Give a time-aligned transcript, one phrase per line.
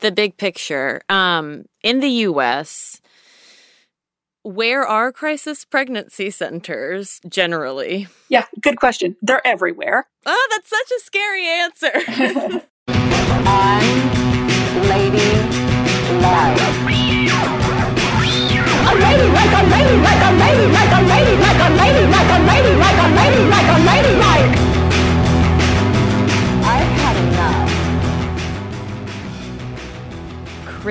[0.00, 3.00] the big picture, um, in the US,
[4.42, 8.06] where are crisis pregnancy centers generally?
[8.28, 9.16] Yeah, good question.
[9.22, 10.06] They're everywhere.
[10.26, 12.62] Oh, that's such a scary answer.
[13.46, 15.53] I'm Lady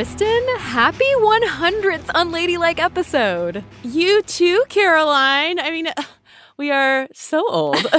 [0.03, 3.63] Kristen, happy 100th Unladylike episode.
[3.83, 5.61] you too, Caroline.
[5.61, 5.87] I mean,
[6.57, 7.77] we are so old.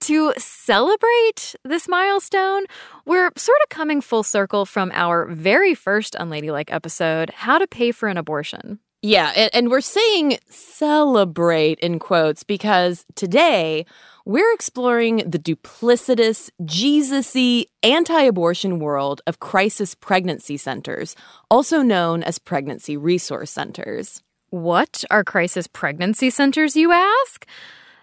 [0.00, 2.64] To celebrate this milestone,
[3.06, 7.92] we're sort of coming full circle from our very first Unladylike episode, How to Pay
[7.92, 8.78] for an Abortion.
[9.00, 13.86] yeah, and, and we're saying celebrate in quotes because today
[14.26, 21.14] we're exploring the duplicitous, Jesus-y, anti-abortion world of crisis pregnancy centers,
[21.48, 24.24] also known as pregnancy resource centers.
[24.50, 27.46] What are crisis pregnancy centers, you ask?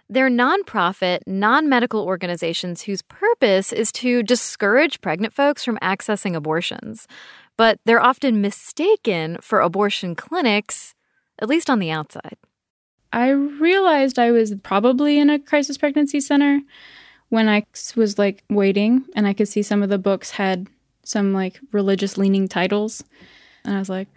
[0.07, 7.05] They're nonprofit, non medical organizations whose purpose is to discourage pregnant folks from accessing abortions.
[7.57, 10.95] But they're often mistaken for abortion clinics,
[11.39, 12.37] at least on the outside.
[13.13, 16.61] I realized I was probably in a crisis pregnancy center
[17.29, 17.63] when I
[17.95, 20.67] was like waiting and I could see some of the books had
[21.03, 23.03] some like religious leaning titles.
[23.63, 24.07] And I was like,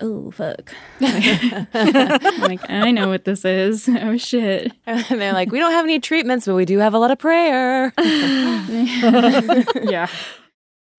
[0.00, 0.70] oh, fuck.
[1.00, 3.88] like, I know what this is.
[4.00, 4.72] Oh, shit.
[4.86, 7.18] And they're like, we don't have any treatments, but we do have a lot of
[7.18, 7.92] prayer.
[7.98, 10.08] yeah.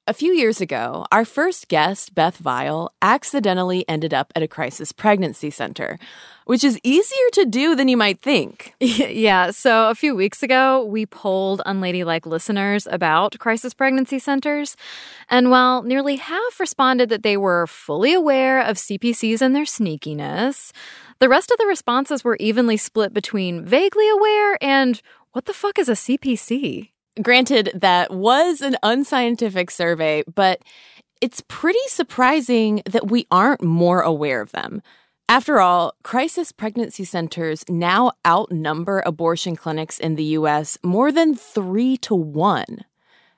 [0.10, 4.92] A few years ago, our first guest, Beth Vile, accidentally ended up at a crisis
[4.92, 6.00] pregnancy center,
[6.46, 8.74] which is easier to do than you might think.
[8.80, 14.76] yeah, so a few weeks ago, we polled unladylike listeners about crisis pregnancy centers.
[15.30, 20.72] And while nearly half responded that they were fully aware of CPCs and their sneakiness,
[21.20, 25.04] the rest of the responses were evenly split between vaguely aware and
[25.34, 26.90] what the fuck is a CPC?
[27.22, 30.62] Granted, that was an unscientific survey, but
[31.22, 34.82] it's pretty surprising that we aren't more aware of them.
[35.28, 41.98] After all, crisis pregnancy centers now outnumber abortion clinics in the US more than three
[41.98, 42.86] to one.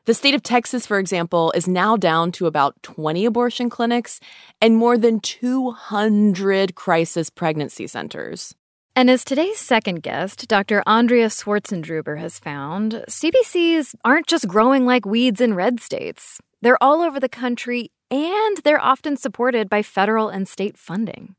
[0.06, 4.20] The state of Texas, for example, is now down to about 20 abortion clinics
[4.62, 8.56] and more than 200 crisis pregnancy centers.
[8.94, 10.84] And as today's second guest, Dr.
[10.86, 16.42] Andrea Swartzendruber has found, CPCs aren't just growing like weeds in red states.
[16.62, 21.36] They're all over the country and they're often supported by federal and state funding.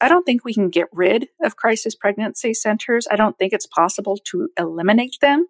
[0.00, 3.06] I don't think we can get rid of crisis pregnancy centers.
[3.08, 5.46] I don't think it's possible to eliminate them.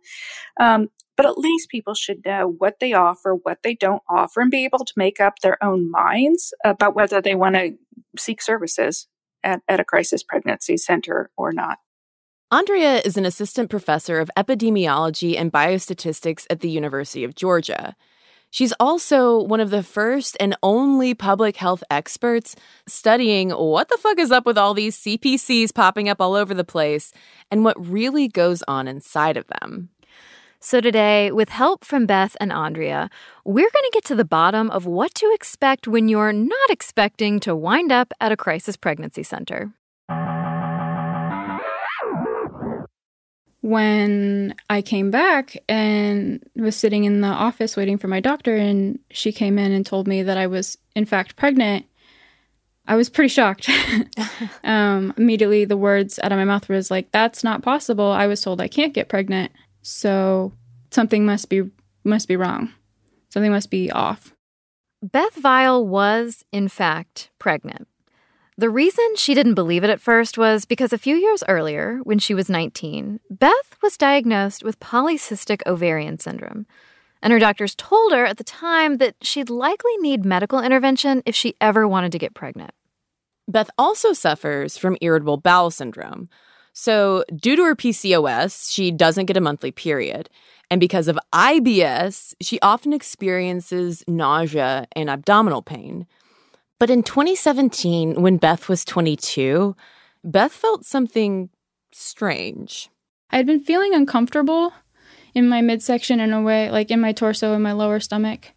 [0.61, 4.51] Um, but at least people should know what they offer, what they don't offer, and
[4.51, 7.73] be able to make up their own minds about whether they want to
[8.19, 9.09] seek services
[9.45, 11.79] at, at a crisis pregnancy center or not.
[12.51, 17.95] Andrea is an assistant professor of epidemiology and biostatistics at the University of Georgia.
[18.51, 24.19] She's also one of the first and only public health experts studying what the fuck
[24.19, 27.13] is up with all these CPCs popping up all over the place
[27.51, 29.91] and what really goes on inside of them.
[30.61, 33.09] So, today, with help from Beth and Andrea,
[33.45, 37.39] we're going to get to the bottom of what to expect when you're not expecting
[37.41, 39.73] to wind up at a crisis pregnancy center.
[43.61, 48.99] when I came back and was sitting in the office waiting for my doctor, and
[49.11, 51.85] she came in and told me that I was, in fact, pregnant,
[52.87, 53.69] I was pretty shocked.
[54.65, 58.41] um, immediately, the words out of my mouth was like, "That's not possible." I was
[58.41, 59.53] told I can't get pregnant,
[59.89, 60.53] so
[60.91, 61.63] something must be
[62.05, 62.73] must be wrong.
[63.31, 64.35] Something must be off.
[65.03, 67.89] Beth Vile was, in fact, pregnant.
[68.57, 72.19] The reason she didn't believe it at first was because a few years earlier, when
[72.19, 76.67] she was 19, Beth was diagnosed with polycystic ovarian syndrome.
[77.23, 81.35] And her doctors told her at the time that she'd likely need medical intervention if
[81.35, 82.73] she ever wanted to get pregnant.
[83.47, 86.29] Beth also suffers from irritable bowel syndrome.
[86.81, 90.31] So, due to her PCOS, she doesn't get a monthly period.
[90.71, 96.07] And because of IBS, she often experiences nausea and abdominal pain.
[96.79, 99.75] But in 2017, when Beth was 22,
[100.23, 101.49] Beth felt something
[101.91, 102.91] strange.
[103.31, 104.73] I'd been feeling uncomfortable
[105.35, 108.53] in my midsection in a way, like in my torso and my lower stomach,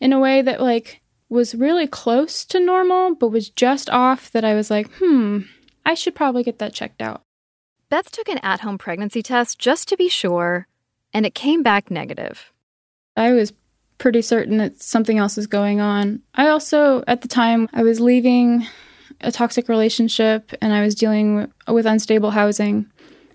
[0.00, 4.44] in a way that, like, was really close to normal, but was just off that
[4.44, 5.42] I was like, hmm,
[5.86, 7.23] I should probably get that checked out.
[7.88, 10.66] Beth took an at home pregnancy test just to be sure,
[11.12, 12.52] and it came back negative.
[13.16, 13.52] I was
[13.98, 16.20] pretty certain that something else was going on.
[16.34, 18.66] I also, at the time, I was leaving
[19.20, 22.90] a toxic relationship and I was dealing with unstable housing.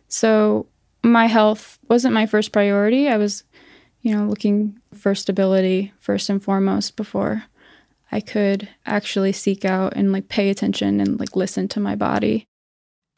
[0.09, 0.67] So
[1.03, 3.07] my health wasn't my first priority.
[3.07, 3.43] I was,
[4.01, 7.43] you know, looking for stability first and foremost before
[8.11, 12.48] I could actually seek out and like pay attention and like listen to my body.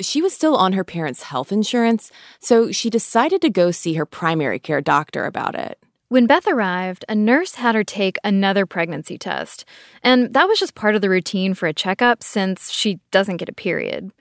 [0.01, 4.05] She was still on her parents' health insurance, so she decided to go see her
[4.05, 5.77] primary care doctor about it.
[6.09, 9.63] When Beth arrived, a nurse had her take another pregnancy test,
[10.03, 13.47] and that was just part of the routine for a checkup since she doesn't get
[13.47, 14.11] a period.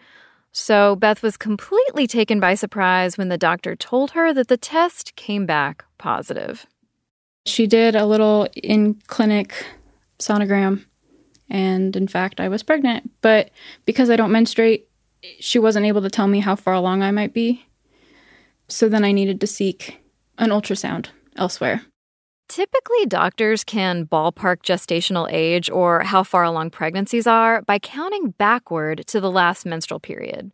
[0.53, 5.17] So Beth was completely taken by surprise when the doctor told her that the test
[5.17, 6.67] came back positive.
[7.47, 9.55] She did a little in clinic
[10.19, 10.85] sonogram,
[11.49, 13.11] and in fact, I was pregnant.
[13.23, 13.51] But
[13.85, 14.90] because I don't menstruate,
[15.39, 17.67] she wasn't able to tell me how far along I might be.
[18.69, 20.01] So then I needed to seek
[20.39, 21.83] an ultrasound elsewhere.
[22.49, 29.07] Typically, doctors can ballpark gestational age or how far along pregnancies are by counting backward
[29.07, 30.51] to the last menstrual period.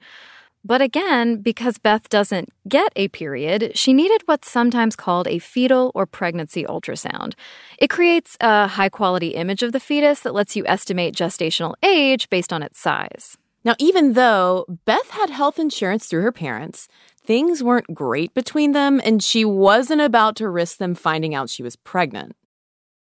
[0.63, 5.93] But again, because Beth doesn't get a period, she needed what's sometimes called a fetal
[5.95, 7.35] or pregnancy ultrasound.
[7.79, 12.29] It creates a high quality image of the fetus that lets you estimate gestational age
[12.29, 13.39] based on its size.
[13.67, 16.87] Now, even though Beth had health insurance through her parents,
[17.25, 21.65] things weren't great between them, and she wasn't about to risk them finding out she
[21.65, 22.37] was pregnant.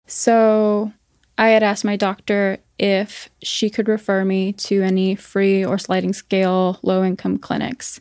[0.06, 0.92] So
[1.38, 6.12] I had asked my doctor if she could refer me to any free or sliding
[6.12, 7.98] scale low income clinics.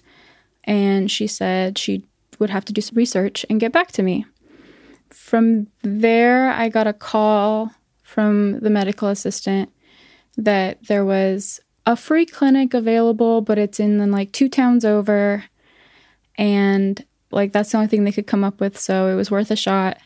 [0.65, 2.03] And she said she
[2.38, 4.25] would have to do some research and get back to me.
[5.09, 7.71] From there, I got a call
[8.03, 9.71] from the medical assistant
[10.36, 15.45] that there was a free clinic available, but it's in like two towns over.
[16.38, 18.78] And like that's the only thing they could come up with.
[18.80, 19.98] So it was worth a shot.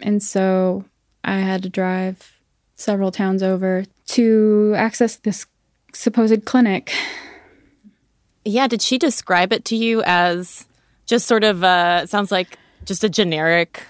[0.00, 0.84] And so
[1.24, 2.38] I had to drive
[2.74, 5.46] several towns over to access this
[5.92, 6.92] supposed clinic.
[8.44, 10.66] Yeah, did she describe it to you as
[11.06, 13.82] just sort of uh sounds like just a generic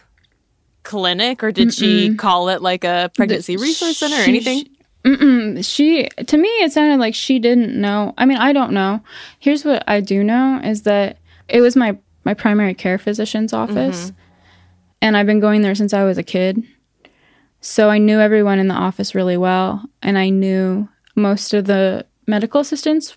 [0.82, 1.78] clinic or did Mm-mm.
[1.78, 4.68] she call it like a pregnancy resource center or she, anything?
[5.08, 5.64] Mm-mm.
[5.64, 8.12] She, to me, it sounded like she didn't know.
[8.18, 9.00] I mean, I don't know.
[9.38, 11.18] Here's what I do know is that
[11.48, 14.20] it was my my primary care physician's office, mm-hmm.
[15.00, 16.62] and I've been going there since I was a kid.
[17.62, 22.04] So I knew everyone in the office really well, and I knew most of the
[22.26, 23.16] medical assistants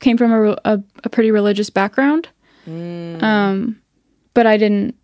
[0.00, 2.28] came from a, a, a pretty religious background.
[2.66, 3.22] Mm.
[3.22, 3.80] Um,
[4.34, 4.96] but I didn't.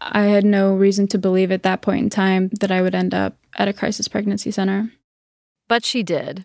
[0.00, 3.12] I had no reason to believe at that point in time that I would end
[3.12, 4.90] up at a crisis pregnancy center.
[5.68, 6.44] But she did.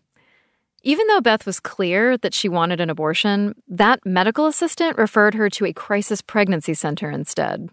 [0.84, 5.50] Even though Beth was clear that she wanted an abortion, that medical assistant referred her
[5.52, 7.70] to a crisis pregnancy center instead.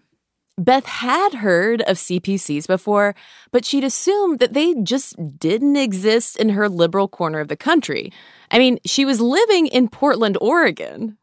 [0.59, 3.15] Beth had heard of CPCs before,
[3.51, 8.11] but she'd assumed that they just didn't exist in her liberal corner of the country.
[8.51, 11.17] I mean, she was living in Portland, Oregon.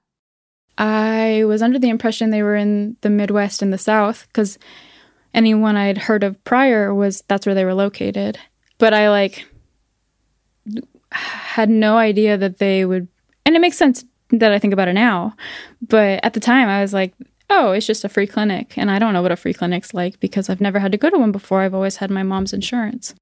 [0.78, 4.58] I was under the impression they were in the Midwest and the South because
[5.34, 8.38] anyone I'd heard of prior was that's where they were located.
[8.78, 9.46] But I like
[11.12, 13.08] had no idea that they would,
[13.44, 15.34] and it makes sense that I think about it now.
[15.80, 17.14] But at the time, I was like,
[17.48, 18.76] oh, it's just a free clinic.
[18.76, 21.10] And I don't know what a free clinic's like because I've never had to go
[21.10, 21.60] to one before.
[21.60, 23.14] I've always had my mom's insurance.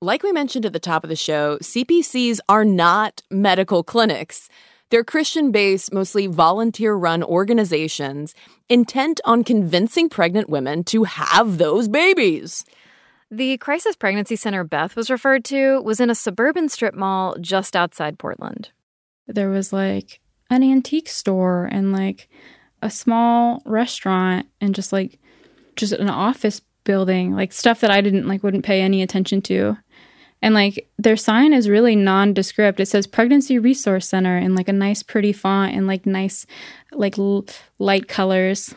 [0.00, 4.48] Like we mentioned at the top of the show, CPCs are not medical clinics.
[4.90, 8.34] They're Christian based, mostly volunteer run organizations
[8.68, 12.64] intent on convincing pregnant women to have those babies.
[13.34, 17.74] The crisis pregnancy center Beth was referred to was in a suburban strip mall just
[17.74, 18.68] outside Portland.
[19.26, 20.20] There was like
[20.50, 22.28] an antique store and like
[22.82, 25.18] a small restaurant and just like
[25.76, 29.78] just an office building, like stuff that I didn't like wouldn't pay any attention to.
[30.42, 32.80] And like their sign is really nondescript.
[32.80, 36.44] It says Pregnancy Resource Center in like a nice pretty font and like nice
[36.92, 37.46] like l-
[37.78, 38.74] light colors.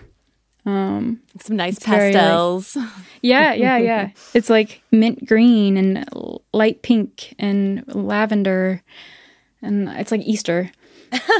[0.66, 2.78] Um Some nice It's very, like- pastels.
[3.22, 4.10] yeah, yeah, yeah.
[4.34, 6.06] It's like mint green and
[6.54, 8.82] light pink and lavender
[9.62, 10.72] and it's like Easter.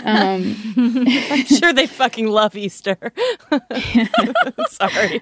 [0.06, 2.98] Um I'm sure they fucking love Easter.
[4.70, 5.22] Sorry.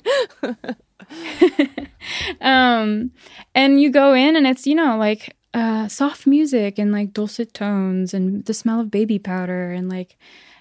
[2.41, 3.11] um
[3.55, 7.53] and you go in and it's you know like uh soft music and like dulcet
[7.53, 10.17] tones and the smell of baby powder and like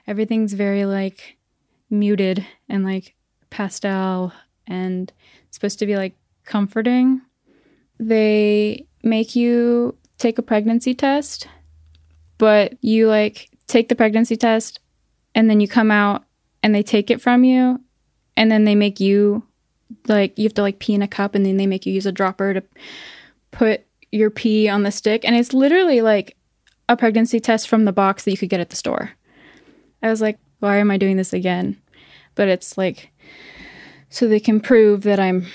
[0.07, 1.37] everything's very like
[1.91, 3.15] muted and like
[3.53, 4.33] pastel
[4.67, 5.13] and
[5.51, 7.21] supposed to be like comforting.
[8.01, 11.49] They make you take a pregnancy test
[12.43, 14.81] but you like take the pregnancy test
[15.33, 16.25] and then you come out
[16.65, 17.81] and they take it from you
[18.37, 19.47] and then they make you
[20.09, 22.05] like you have to like pee in a cup and then they make you use
[22.05, 22.65] a dropper to
[23.53, 25.25] put your pee on the stick.
[25.25, 26.37] And it's literally like
[26.89, 29.13] a pregnancy test from the box that you could get at the store.
[30.03, 31.81] I was like why am i doing this again?
[32.35, 33.12] But it's like
[34.13, 35.47] so they can prove that i'm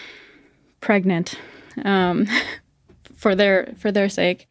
[0.81, 1.35] pregnant
[1.85, 2.27] um
[3.15, 4.47] for their for their sake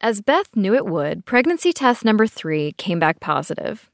[0.00, 3.90] As Beth knew it would, pregnancy test number three came back positive.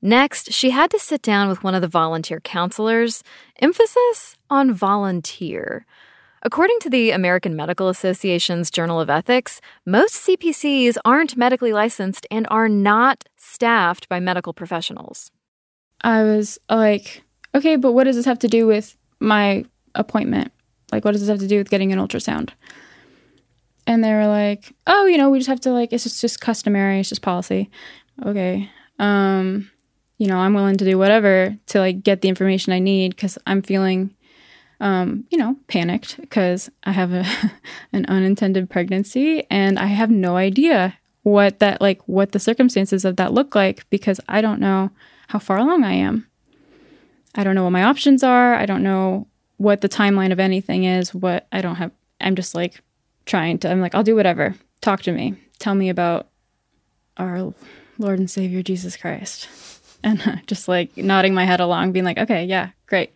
[0.00, 3.24] Next, she had to sit down with one of the volunteer counselors,
[3.58, 5.86] emphasis on volunteer.
[6.42, 12.46] According to the American Medical Association's Journal of Ethics, most CPCs aren't medically licensed and
[12.48, 15.32] are not staffed by medical professionals.
[16.02, 17.24] I was like,
[17.54, 19.64] okay, but what does this have to do with my
[19.94, 20.52] appointment?
[20.92, 22.50] Like, what does this have to do with getting an ultrasound?
[23.86, 26.40] And they were like, oh, you know, we just have to like, it's just, just
[26.40, 27.70] customary, it's just policy.
[28.24, 28.70] Okay.
[28.98, 29.70] Um,
[30.18, 33.38] you know, I'm willing to do whatever to like get the information I need because
[33.46, 34.14] I'm feeling,
[34.80, 37.24] um, you know, panicked because I have a
[37.92, 43.16] an unintended pregnancy and I have no idea what that like what the circumstances of
[43.16, 44.90] that look like because I don't know
[45.28, 46.27] how far along I am.
[47.34, 48.54] I don't know what my options are.
[48.54, 49.26] I don't know
[49.58, 51.14] what the timeline of anything is.
[51.14, 51.92] What I don't have.
[52.20, 52.80] I'm just like
[53.26, 53.70] trying to.
[53.70, 54.54] I'm like, I'll do whatever.
[54.80, 55.34] Talk to me.
[55.58, 56.28] Tell me about
[57.16, 57.52] our
[57.98, 59.48] Lord and Savior Jesus Christ.
[60.00, 63.12] And uh, just like nodding my head along, being like, okay, yeah, great.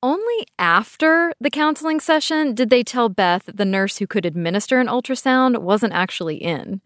[0.00, 4.86] Only after the counseling session did they tell Beth the nurse who could administer an
[4.86, 6.80] ultrasound wasn't actually in.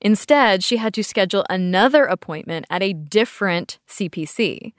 [0.00, 4.72] Instead, she had to schedule another appointment at a different CPC.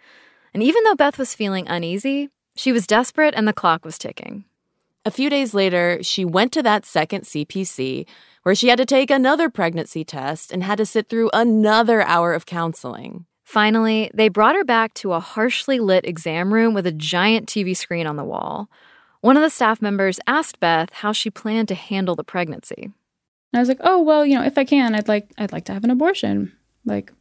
[0.53, 4.45] And even though Beth was feeling uneasy, she was desperate and the clock was ticking.
[5.05, 8.05] A few days later, she went to that second CPC
[8.43, 12.33] where she had to take another pregnancy test and had to sit through another hour
[12.33, 13.25] of counseling.
[13.43, 17.75] Finally, they brought her back to a harshly lit exam room with a giant TV
[17.75, 18.69] screen on the wall.
[19.21, 22.83] One of the staff members asked Beth how she planned to handle the pregnancy.
[23.51, 25.65] And I was like, oh well, you know, if I can, I'd like I'd like
[25.65, 26.53] to have an abortion.
[26.85, 27.11] Like,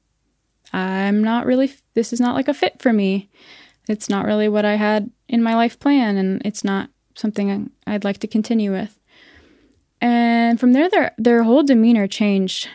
[0.72, 1.72] I'm not really.
[1.94, 3.30] This is not like a fit for me.
[3.88, 8.04] It's not really what I had in my life plan, and it's not something I'd
[8.04, 8.98] like to continue with.
[10.00, 12.68] And from there, their their whole demeanor changed.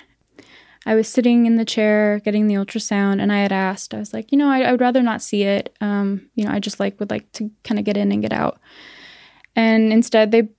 [0.86, 4.14] I was sitting in the chair getting the ultrasound, and I had asked, I was
[4.14, 5.74] like, you know, I, I would rather not see it.
[5.80, 8.34] Um, you know, I just like would like to kind of get in and get
[8.34, 8.60] out.
[9.56, 10.50] And instead, they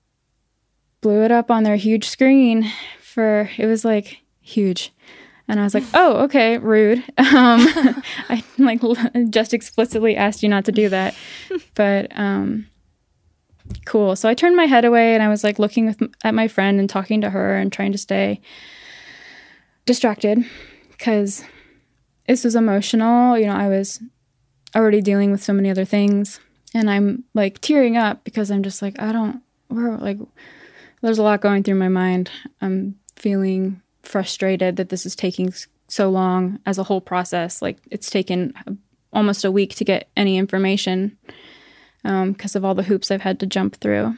[1.02, 4.92] blew it up on their huge screen for it was like huge.
[5.46, 7.66] And I was like, "Oh, okay, rude." Um,
[8.28, 8.80] I like
[9.30, 11.14] just explicitly asked you not to do that,
[11.74, 12.66] but um,
[13.84, 14.16] cool.
[14.16, 16.78] So I turned my head away and I was like looking with, at my friend
[16.78, 18.40] and talking to her and trying to stay
[19.86, 20.38] distracted
[20.90, 21.44] because
[22.26, 23.36] this was emotional.
[23.38, 24.00] You know, I was
[24.74, 26.40] already dealing with so many other things,
[26.72, 29.42] and I'm like tearing up because I'm just like, I don't.
[29.68, 30.18] We're like,
[31.02, 32.30] there's a lot going through my mind.
[32.60, 35.52] I'm feeling frustrated that this is taking
[35.88, 37.60] so long as a whole process.
[37.62, 38.52] Like it's taken
[39.12, 41.16] almost a week to get any information
[42.02, 44.16] because of all the hoops I've had to jump through.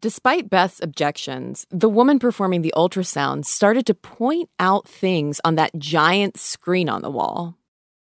[0.00, 5.76] Despite Beth's objections, the woman performing the ultrasound started to point out things on that
[5.76, 7.56] giant screen on the wall.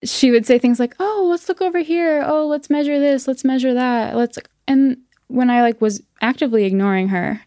[0.02, 2.24] She would say things like, "Oh, let's look over here.
[2.26, 3.28] Oh, let's measure this.
[3.28, 4.16] Let's measure that.
[4.16, 7.40] Let's." And when I like was actively ignoring her,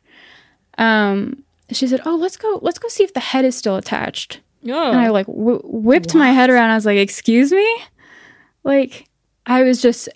[0.77, 1.43] um,
[1.75, 2.59] she said, "Oh, let's go.
[2.61, 4.91] Let's go see if the head is still attached." Oh.
[4.91, 6.69] And I like wh- whipped my head around.
[6.69, 7.77] I was like, "Excuse me,"
[8.63, 9.07] like
[9.45, 10.09] I was just,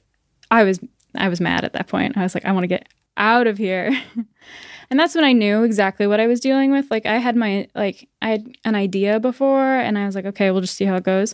[0.50, 0.80] I was,
[1.16, 2.18] I was mad at that point.
[2.18, 3.92] I was like, "I want to get out of here.
[4.90, 6.90] and that's when I knew exactly what I was dealing with.
[6.92, 10.52] Like I had my like I had an idea before and I was like, okay,
[10.52, 11.34] we'll just see how it goes.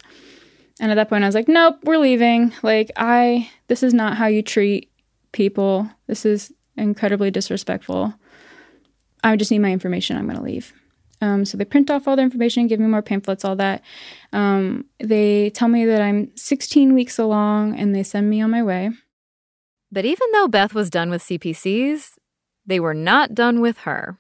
[0.79, 2.53] And at that point I was like, nope, we're leaving.
[2.61, 4.91] Like I this is not how you treat
[5.31, 5.89] people.
[6.07, 8.13] This is incredibly disrespectful.
[9.23, 10.17] I just need my information.
[10.17, 10.73] I'm going to leave.
[11.21, 13.81] Um, so they print off all the information, give me more pamphlets, all that.
[14.33, 18.61] Um, they tell me that I'm 16 weeks along and they send me on my
[18.61, 18.91] way.
[19.91, 22.17] But even though Beth was done with CPCs,
[22.65, 24.19] they were not done with her.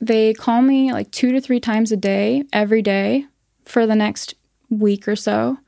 [0.00, 3.26] They call me like two to three times a day, every day,
[3.64, 4.34] for the next
[4.70, 5.58] week or so,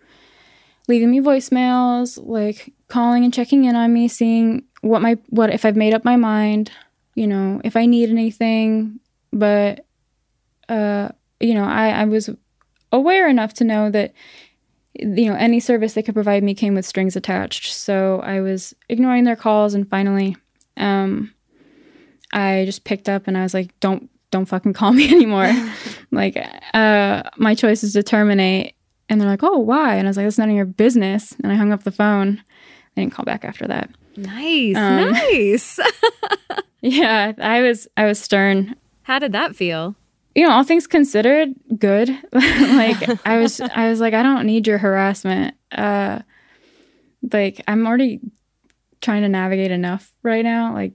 [0.88, 5.64] leaving me voicemails, like calling and checking in on me, seeing what my what if
[5.64, 6.70] I've made up my mind,
[7.16, 9.00] you know, if I need anything.
[9.32, 9.85] But
[10.68, 11.08] uh,
[11.40, 12.30] you know, I, I was
[12.92, 14.12] aware enough to know that
[14.94, 17.73] you know any service they could provide me came with strings attached.
[17.73, 20.37] So I was ignoring their calls, and finally,
[20.76, 21.35] um,
[22.32, 25.52] I just picked up and I was like, "Don't don't fucking call me anymore."
[26.12, 26.37] like,
[26.75, 28.75] uh, my choice is to terminate.
[29.08, 31.52] And they're like, "Oh, why?" And I was like, "That's none of your business." And
[31.52, 32.42] I hung up the phone.
[32.94, 33.88] They didn't call back after that.
[34.16, 35.78] Nice, um, nice.
[36.80, 38.76] yeah, I was I was stern.
[39.02, 39.97] How did that feel?
[40.35, 42.09] You know, all things considered, good.
[42.33, 45.54] like I was I was like, I don't need your harassment.
[45.73, 46.21] Uh
[47.33, 48.21] like I'm already
[49.00, 50.75] trying to navigate enough right now.
[50.75, 50.92] Like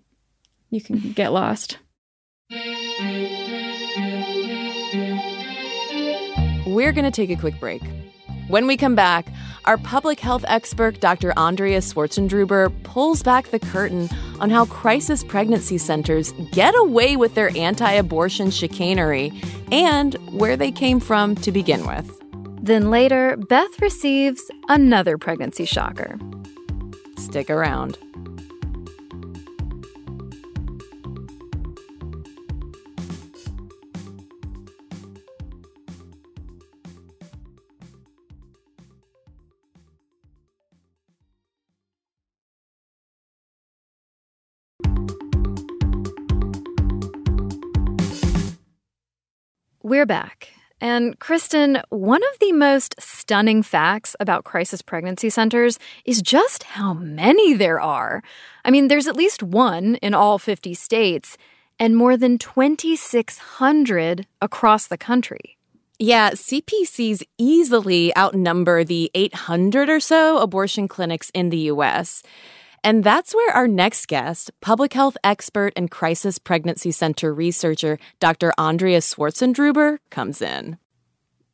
[0.70, 1.78] you can get lost.
[6.66, 7.82] We're going to take a quick break.
[8.52, 9.28] When we come back,
[9.64, 11.32] our public health expert, Dr.
[11.38, 14.10] Andrea Swartzendruber, pulls back the curtain
[14.42, 19.32] on how crisis pregnancy centers get away with their anti abortion chicanery
[19.72, 22.12] and where they came from to begin with.
[22.62, 26.20] Then later, Beth receives another pregnancy shocker.
[27.16, 27.98] Stick around.
[50.02, 50.50] We're back.
[50.82, 56.96] And Kristen, one of the most stunning facts about crisis pregnancy centers is just how
[56.96, 58.24] many there are.
[58.66, 61.38] I mean, there's at least one in all 50 states
[61.78, 65.60] and more than 2,600 across the country.
[66.00, 72.24] Yeah, CPCs easily outnumber the 800 or so abortion clinics in the US.
[72.84, 78.54] And that's where our next guest, public health expert and crisis pregnancy center researcher, Dr.
[78.58, 80.78] Andrea Swartzendruber, comes in.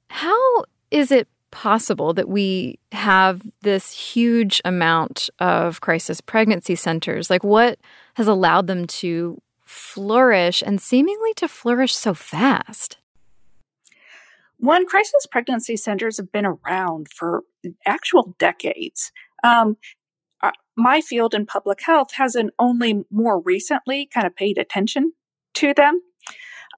[0.10, 7.30] How is it possible that we have this huge amount of crisis pregnancy centers?
[7.30, 7.80] Like, what
[8.16, 12.98] has allowed them to flourish and seemingly to flourish so fast?
[14.60, 17.44] One, crisis pregnancy centers have been around for
[17.86, 19.12] actual decades.
[19.44, 19.78] Um,
[20.42, 25.14] uh, my field in public health hasn't only more recently kind of paid attention
[25.56, 26.02] to them.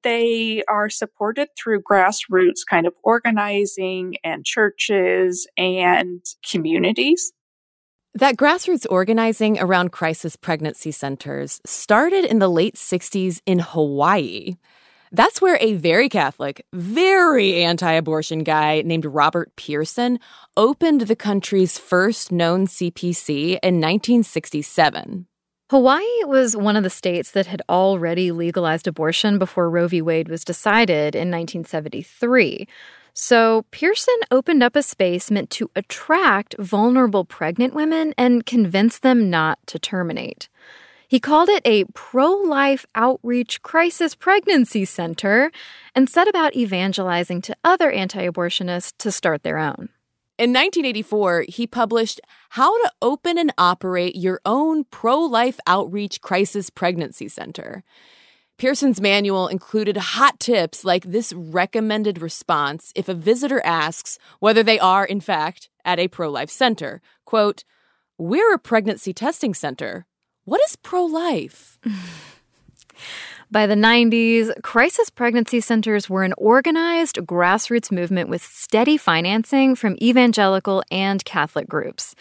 [0.04, 7.34] They are supported through grassroots kind of organizing and churches and communities.
[8.16, 14.56] That grassroots organizing around crisis pregnancy centers started in the late 60s in Hawaii.
[15.12, 20.20] That's where a very Catholic, very anti abortion guy named Robert Pearson
[20.56, 25.26] opened the country's first known CPC in 1967.
[25.72, 30.02] Hawaii was one of the states that had already legalized abortion before Roe v.
[30.02, 32.68] Wade was decided in 1973.
[33.14, 39.30] So Pearson opened up a space meant to attract vulnerable pregnant women and convince them
[39.30, 40.50] not to terminate.
[41.10, 45.52] He called it a pro life outreach crisis pregnancy center
[45.96, 49.90] and set about evangelizing to other anti abortionists to start their own.
[50.38, 56.70] In 1984, he published How to Open and Operate Your Own Pro Life Outreach Crisis
[56.70, 57.84] Pregnancy Center.
[58.60, 64.78] Pearson's manual included hot tips like this recommended response if a visitor asks whether they
[64.78, 67.02] are, in fact, at a pro life center.
[67.26, 67.64] Quote,
[68.20, 70.06] We're a pregnancy testing center.
[70.50, 71.78] What is pro life?
[73.52, 79.96] By the 90s, crisis pregnancy centers were an organized grassroots movement with steady financing from
[80.02, 82.16] evangelical and Catholic groups.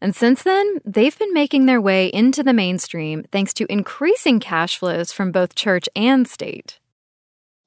[0.00, 4.78] And since then, they've been making their way into the mainstream thanks to increasing cash
[4.78, 6.80] flows from both church and state.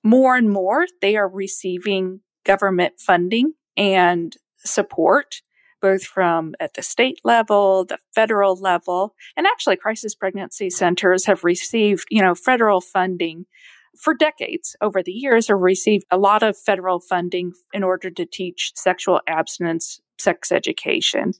[0.03, 5.43] More and more, they are receiving government funding and support
[5.85, 11.43] both from at the state level, the federal level, and actually crisis pregnancy centers have
[11.43, 13.45] received, you know, federal funding
[13.95, 18.25] for decades over the years have received a lot of federal funding in order to
[18.25, 21.33] teach sexual abstinence sex education.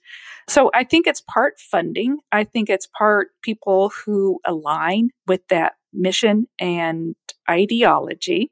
[0.48, 2.20] So I think it's part funding.
[2.32, 7.16] I think it's part people who align with that mission and
[7.50, 8.52] ideology.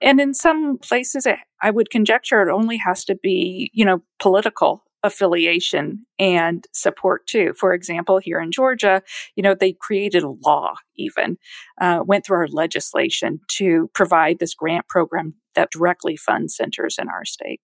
[0.00, 1.26] And in some places,
[1.60, 7.54] I would conjecture it only has to be, you know, political affiliation and support too.
[7.58, 9.02] For example, here in Georgia,
[9.36, 11.38] you know, they created a law even,
[11.80, 17.08] uh, went through our legislation to provide this grant program that directly funds centers in
[17.08, 17.60] our state.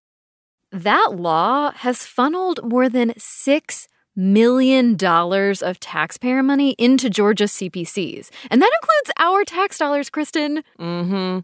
[0.73, 8.31] That law has funneled more than six million dollars of taxpayer money into Georgia's CPCs.
[8.51, 10.63] And that includes our tax dollars, Kristen.
[10.81, 11.41] Mm-hmm.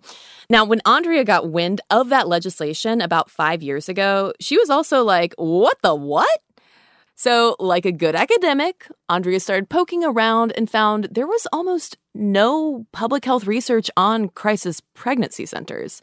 [0.48, 5.04] Now, when Andrea got wind of that legislation about five years ago, she was also
[5.04, 6.40] like, what the what?
[7.14, 12.87] So, like a good academic, Andrea started poking around and found there was almost no
[12.92, 16.02] public health research on crisis pregnancy centers.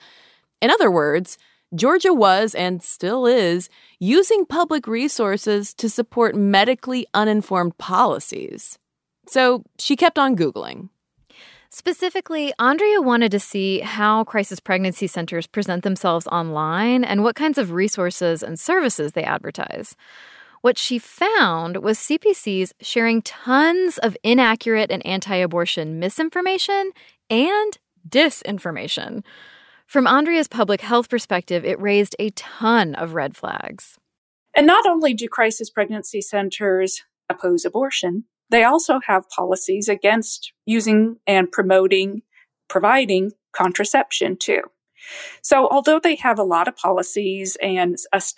[0.62, 1.38] In other words,
[1.76, 8.80] Georgia was and still is using public resources to support medically uninformed policies.
[9.28, 10.90] So she kept on Googling.
[11.70, 17.60] Specifically, Andrea wanted to see how crisis pregnancy centers present themselves online and what kinds
[17.60, 19.96] of resources and services they advertise.
[20.62, 26.92] What she found was CPCs sharing tons of inaccurate and anti abortion misinformation
[27.30, 27.78] and
[28.10, 29.24] disinformation.
[29.90, 33.98] From Andrea's public health perspective, it raised a ton of red flags.
[34.56, 41.18] And not only do crisis pregnancy centers oppose abortion, they also have policies against using
[41.26, 42.22] and promoting,
[42.68, 44.62] providing contraception too.
[45.42, 47.98] So although they have a lot of policies and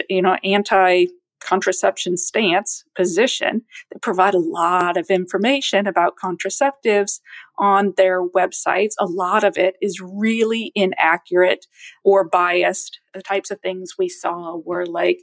[0.10, 1.08] you know anti
[1.42, 7.20] contraception stance position that provide a lot of information about contraceptives
[7.58, 8.94] on their websites.
[9.00, 11.66] A lot of it is really inaccurate
[12.04, 13.00] or biased.
[13.14, 15.20] The types of things we saw were like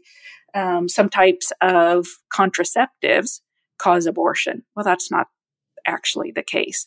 [0.55, 3.41] um, some types of contraceptives
[3.79, 4.65] cause abortion.
[4.75, 5.29] Well, that's not
[5.87, 6.87] actually the case.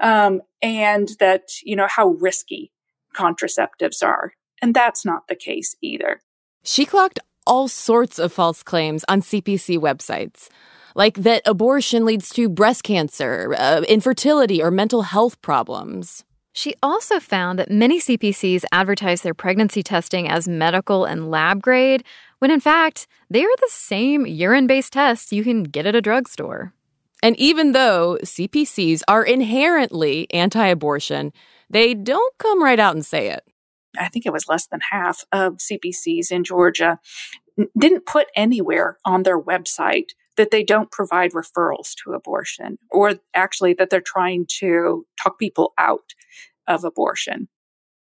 [0.00, 2.72] Um, and that, you know, how risky
[3.16, 4.32] contraceptives are.
[4.60, 6.20] And that's not the case either.
[6.64, 10.48] She clocked all sorts of false claims on CPC websites,
[10.94, 16.24] like that abortion leads to breast cancer, uh, infertility, or mental health problems.
[16.52, 22.04] She also found that many CPCs advertise their pregnancy testing as medical and lab grade,
[22.40, 26.02] when in fact, they are the same urine based tests you can get at a
[26.02, 26.74] drugstore.
[27.22, 31.32] And even though CPCs are inherently anti abortion,
[31.70, 33.44] they don't come right out and say it.
[33.98, 36.98] I think it was less than half of CPCs in Georgia
[37.78, 43.74] didn't put anywhere on their website that they don't provide referrals to abortion or actually
[43.74, 46.14] that they're trying to talk people out
[46.66, 47.48] of abortion.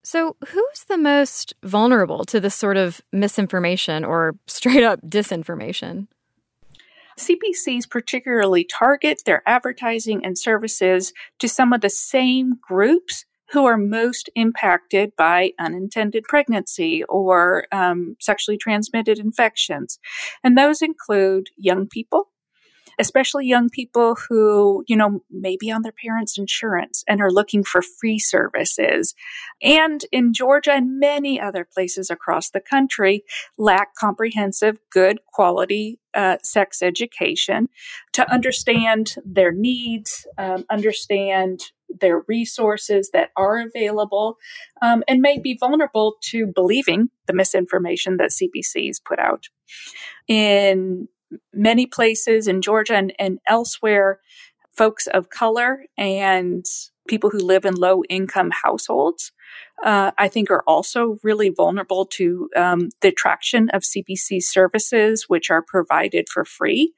[0.03, 6.07] So, who's the most vulnerable to this sort of misinformation or straight up disinformation?
[7.17, 13.77] CPCs particularly target their advertising and services to some of the same groups who are
[13.77, 19.99] most impacted by unintended pregnancy or um, sexually transmitted infections.
[20.43, 22.29] And those include young people,
[22.97, 27.63] especially young people who, you know, may be on their parents' insurance and are looking
[27.63, 29.13] for free services.
[29.61, 33.23] And in Georgia and many other places across the country,
[33.57, 37.67] lack comprehensive, good quality uh, sex education
[38.13, 44.37] to understand their needs, um, understand their resources that are available,
[44.81, 49.47] um, and may be vulnerable to believing the misinformation that CPCs put out.
[50.27, 51.07] In
[51.53, 54.19] many places in Georgia and, and elsewhere,
[54.75, 56.65] folks of color and
[57.07, 59.31] people who live in low income households,
[59.83, 65.49] uh, I think are also really vulnerable to um, the attraction of CPC services, which
[65.49, 66.93] are provided for free.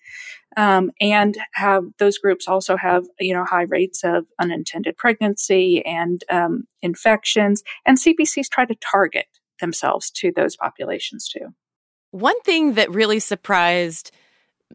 [0.57, 6.23] Um, and have those groups also have you know high rates of unintended pregnancy and
[6.31, 9.27] um, infections and cpcs try to target
[9.61, 11.53] themselves to those populations too
[12.11, 14.11] one thing that really surprised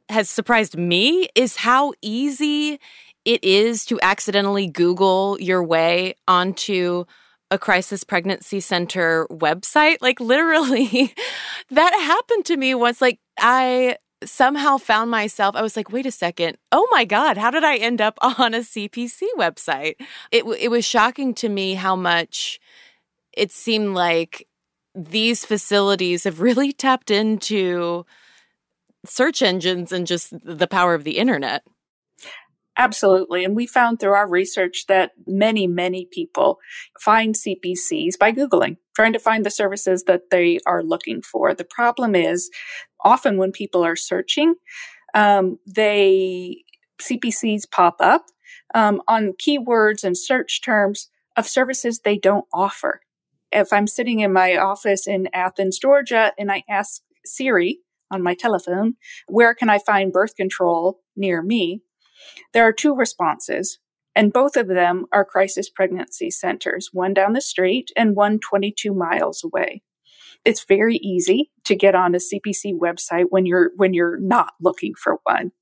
[0.08, 2.78] has surprised me is how easy
[3.24, 7.04] it is to accidentally Google your way onto
[7.50, 9.98] a crisis pregnancy center website.
[10.00, 11.14] Like, literally,
[11.70, 13.00] that happened to me once.
[13.00, 16.56] Like, I somehow found myself, I was like, wait a second.
[16.70, 19.94] Oh my God, how did I end up on a CPC website?
[20.30, 22.60] It, it was shocking to me how much
[23.32, 24.46] it seemed like
[24.94, 28.04] these facilities have really tapped into
[29.06, 31.64] search engines and just the power of the internet.
[32.78, 33.44] Absolutely.
[33.44, 36.58] And we found through our research that many, many people
[36.98, 41.54] find CPCs by Googling, trying to find the services that they are looking for.
[41.54, 42.50] The problem is
[43.04, 44.54] often when people are searching,
[45.14, 46.64] um, they
[47.00, 48.26] CPCs pop up
[48.74, 53.00] um, on keywords and search terms of services they don't offer.
[53.50, 57.80] If I'm sitting in my office in Athens, Georgia, and I ask Siri
[58.10, 58.94] on my telephone,
[59.26, 61.82] where can I find birth control near me?
[62.52, 63.78] There are two responses,
[64.14, 68.94] and both of them are crisis pregnancy centers, one down the street and one 22
[68.94, 69.82] miles away.
[70.44, 74.94] It's very easy to get on a CPC website when you're when you're not looking
[74.94, 75.52] for one.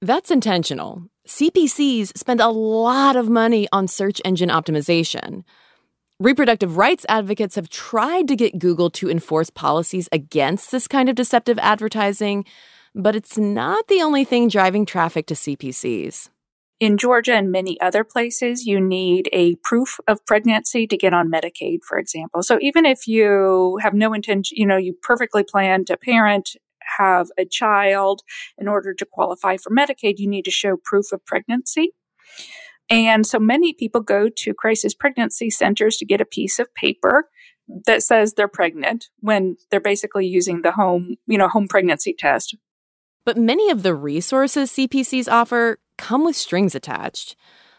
[0.00, 1.04] That's intentional.
[1.26, 5.44] CPCs spend a lot of money on search engine optimization.
[6.20, 11.16] Reproductive rights advocates have tried to get Google to enforce policies against this kind of
[11.16, 12.44] deceptive advertising,
[12.94, 16.28] but it's not the only thing driving traffic to CPCs.
[16.80, 21.30] In Georgia and many other places, you need a proof of pregnancy to get on
[21.30, 22.42] Medicaid, for example.
[22.42, 26.50] So even if you have no intention, you know, you perfectly plan to parent,
[26.98, 28.22] have a child,
[28.58, 31.94] in order to qualify for Medicaid, you need to show proof of pregnancy.
[32.90, 37.30] And so many people go to crisis pregnancy centers to get a piece of paper
[37.86, 42.56] that says they're pregnant when they're basically using the home, you know, home pregnancy test.
[43.24, 47.36] But many of the resources CPCs offer come with strings attached.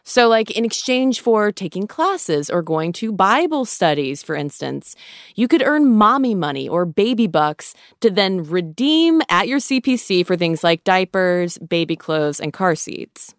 [0.07, 4.95] So, like in exchange for taking classes or going to Bible studies, for instance,
[5.35, 10.37] you could earn mommy money or baby bucks to then redeem at your CPC for
[10.37, 13.33] things like diapers, baby clothes, and car seats.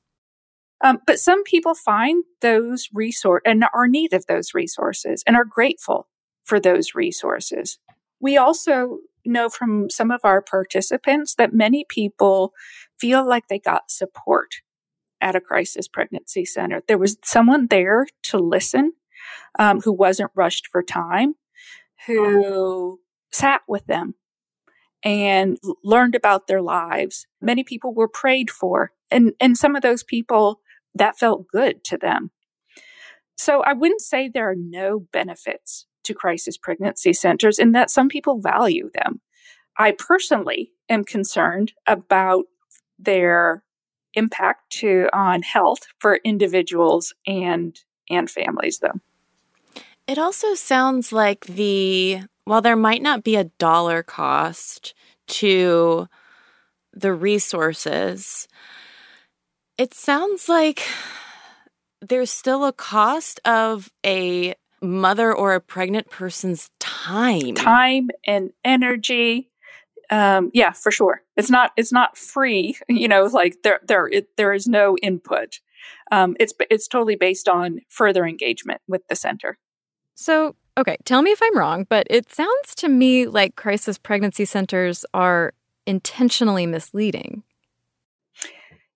[0.82, 5.44] Um, but some people find those resources and are need of those resources and are
[5.44, 6.08] grateful
[6.44, 7.78] for those resources.
[8.20, 12.52] We also know from some of our participants that many people
[12.98, 14.56] feel like they got support
[15.20, 16.82] at a crisis pregnancy center.
[16.86, 18.92] There was someone there to listen,
[19.58, 21.34] um, who wasn't rushed for time,
[22.06, 23.00] who
[23.32, 24.14] sat with them
[25.02, 27.26] and learned about their lives.
[27.40, 30.60] Many people were prayed for, and and some of those people
[30.94, 32.30] that felt good to them.
[33.36, 38.08] So I wouldn't say there are no benefits to crisis pregnancy centers and that some
[38.08, 39.20] people value them.
[39.78, 42.46] I personally am concerned about
[42.98, 43.62] their
[44.14, 49.00] impact to on health for individuals and and families though.
[50.06, 54.94] It also sounds like the while there might not be a dollar cost
[55.26, 56.08] to
[56.92, 58.48] the resources,
[59.76, 60.82] it sounds like
[62.00, 64.54] there's still a cost of a
[64.86, 67.54] mother or a pregnant person's time.
[67.54, 69.50] Time and energy.
[70.10, 71.22] Um, yeah, for sure.
[71.36, 75.60] It's not, it's not free, you know, like there, there, it, there is no input.
[76.10, 79.58] Um, it's, it's totally based on further engagement with the center.
[80.14, 84.44] So, okay, tell me if I'm wrong, but it sounds to me like crisis pregnancy
[84.44, 85.52] centers are
[85.86, 87.42] intentionally misleading.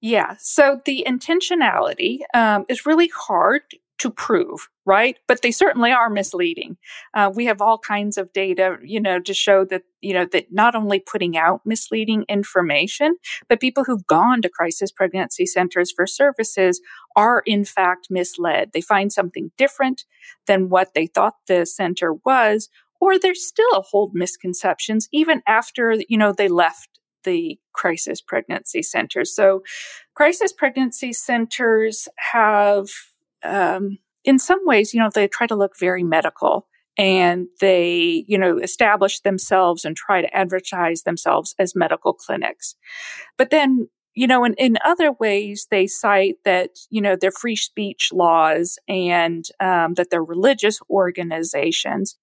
[0.01, 0.37] Yeah.
[0.39, 3.63] So the intentionality um, is really hard
[4.01, 5.19] to prove, right?
[5.29, 6.79] But they certainly are misleading.
[7.15, 10.47] Uh, we have all kinds of data, you know, to show that, you know, that
[10.51, 13.17] not only putting out misleading information,
[13.49, 16.81] but people who've gone to crisis pregnancy centers for services
[17.15, 18.71] are in fact misled.
[18.73, 20.05] They find something different
[20.47, 22.69] than what they thought the center was,
[23.01, 28.83] or they still a hold misconceptions even after, you know, they left the crisis pregnancy
[28.83, 29.35] centers.
[29.35, 29.63] So,
[30.15, 32.89] crisis pregnancy centers have,
[33.43, 38.37] um, in some ways, you know, they try to look very medical and they, you
[38.37, 42.75] know, establish themselves and try to advertise themselves as medical clinics.
[43.39, 47.57] But then, you know, in, in other ways, they cite that, you know, they're free
[47.57, 52.19] speech laws and um, that they're religious organizations.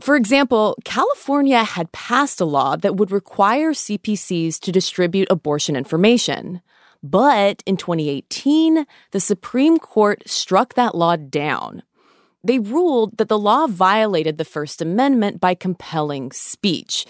[0.00, 6.62] For example, California had passed a law that would require CPCs to distribute abortion information.
[7.02, 11.82] But in 2018, the Supreme Court struck that law down.
[12.42, 17.06] They ruled that the law violated the First Amendment by compelling speech.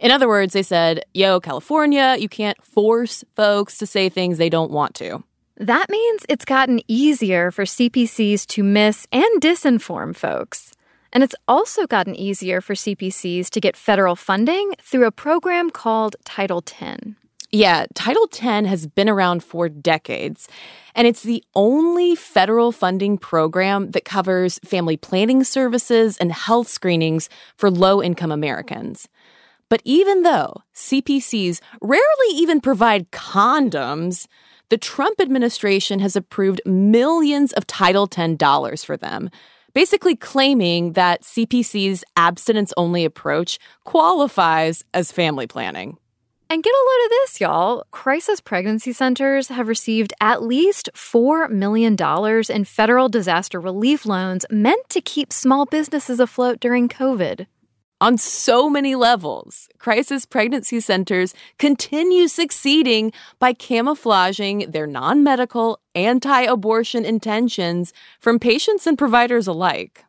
[0.00, 4.50] In other words, they said, yo, California, you can't force folks to say things they
[4.50, 5.22] don't want to.
[5.56, 10.72] That means it's gotten easier for CPCs to miss and disinform folks.
[11.12, 16.14] And it's also gotten easier for CPCs to get federal funding through a program called
[16.24, 17.16] Title 10.
[17.50, 20.48] Yeah, Title X has been around for decades,
[20.94, 27.30] and it's the only federal funding program that covers family planning services and health screenings
[27.56, 29.08] for low income Americans.
[29.70, 34.26] But even though CPCs rarely even provide condoms,
[34.68, 39.30] the Trump administration has approved millions of Title X dollars for them,
[39.72, 45.96] basically claiming that CPC's abstinence only approach qualifies as family planning.
[46.50, 47.84] And get a load of this, y'all.
[47.90, 51.94] Crisis pregnancy centers have received at least $4 million
[52.48, 57.46] in federal disaster relief loans meant to keep small businesses afloat during COVID.
[58.00, 66.42] On so many levels, crisis pregnancy centers continue succeeding by camouflaging their non medical, anti
[66.42, 70.04] abortion intentions from patients and providers alike.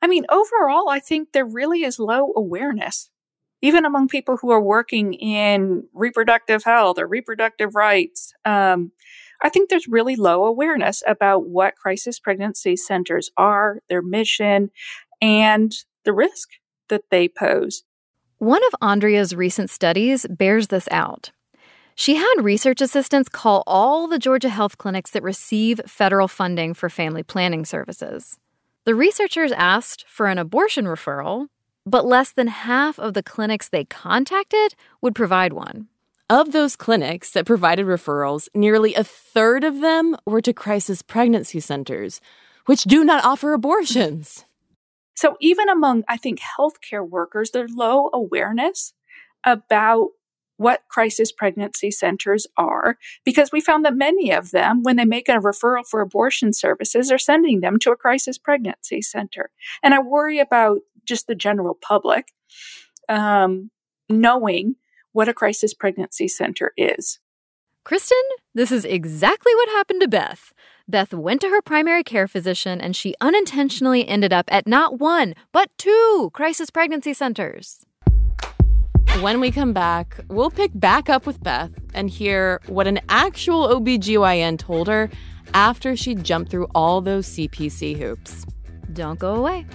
[0.00, 3.10] I mean, overall, I think there really is low awareness,
[3.62, 8.34] even among people who are working in reproductive health or reproductive rights.
[8.44, 8.92] Um,
[9.42, 14.70] I think there's really low awareness about what crisis pregnancy centers are, their mission,
[15.20, 15.72] and
[16.04, 16.50] the risk
[16.88, 17.84] that they pose.
[18.38, 21.30] One of Andrea's recent studies bears this out.
[21.94, 26.88] She had research assistants call all the Georgia health clinics that receive federal funding for
[26.88, 28.38] family planning services.
[28.84, 31.46] The researchers asked for an abortion referral,
[31.84, 35.88] but less than half of the clinics they contacted would provide one.
[36.30, 41.60] Of those clinics that provided referrals, nearly a third of them were to crisis pregnancy
[41.60, 42.20] centers,
[42.66, 44.44] which do not offer abortions.
[45.14, 48.94] So even among, I think, healthcare workers, there's low awareness
[49.44, 50.10] about
[50.62, 55.28] what crisis pregnancy centers are because we found that many of them, when they make
[55.28, 59.50] a referral for abortion services, are sending them to a crisis pregnancy center.
[59.82, 62.32] And I worry about just the general public
[63.08, 63.70] um,
[64.08, 64.76] knowing
[65.12, 67.18] what a crisis pregnancy center is.
[67.84, 68.22] Cristen,
[68.54, 70.52] this is exactly what happened to Beth.
[70.88, 75.34] Beth went to her primary care physician and she unintentionally ended up at not one,
[75.52, 77.84] but two crisis pregnancy centers.
[79.20, 83.68] When we come back, we'll pick back up with Beth and hear what an actual
[83.68, 85.10] OBGYN told her
[85.54, 88.46] after she jumped through all those CPC hoops.
[88.92, 89.66] Don't go away.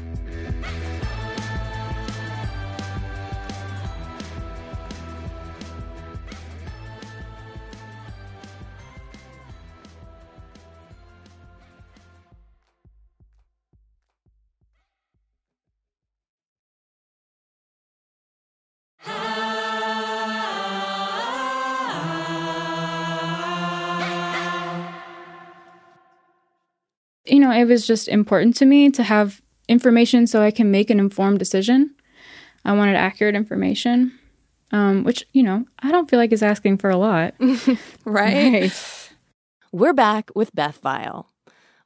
[27.48, 31.00] Know, it was just important to me to have information so I can make an
[31.00, 31.96] informed decision.
[32.66, 34.18] I wanted accurate information,
[34.72, 37.36] um, which, you know, I don't feel like is asking for a lot.
[38.06, 38.62] right?
[38.64, 39.10] right.
[39.72, 41.30] We're back with Beth Vial.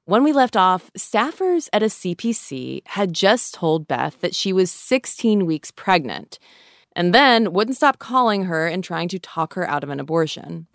[0.05, 4.71] When we left off, staffers at a CPC had just told Beth that she was
[4.71, 6.39] 16 weeks pregnant
[6.95, 10.65] and then wouldn't stop calling her and trying to talk her out of an abortion.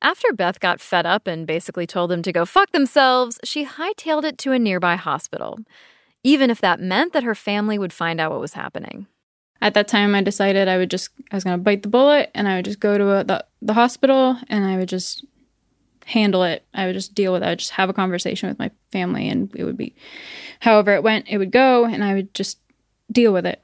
[0.00, 4.24] After Beth got fed up and basically told them to go fuck themselves, she hightailed
[4.24, 5.58] it to a nearby hospital,
[6.22, 9.06] even if that meant that her family would find out what was happening.
[9.60, 12.30] At that time, I decided I would just, I was going to bite the bullet
[12.32, 15.24] and I would just go to a, the, the hospital and I would just
[16.04, 16.64] handle it.
[16.72, 17.46] I would just deal with it.
[17.46, 19.96] I would just have a conversation with my family and it would be
[20.60, 22.58] however it went, it would go and I would just
[23.10, 23.60] deal with it.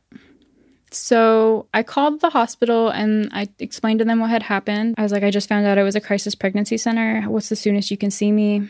[0.94, 4.94] So I called the hospital and I explained to them what had happened.
[4.96, 7.22] I was like, I just found out it was a crisis pregnancy center.
[7.22, 8.68] What's the soonest you can see me?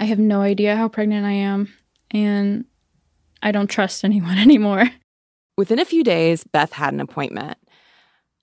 [0.00, 1.72] I have no idea how pregnant I am,
[2.10, 2.64] and
[3.42, 4.90] I don't trust anyone anymore.
[5.56, 7.56] Within a few days, Beth had an appointment.